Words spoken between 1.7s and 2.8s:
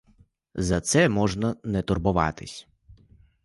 турбуватись!